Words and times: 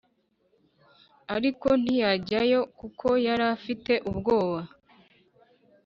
ariko 1.35 1.67
ntiyajyayo 1.81 2.59
kuko 2.79 3.07
yari 3.25 3.45
afite 3.55 3.93
ubwoba 4.09 4.59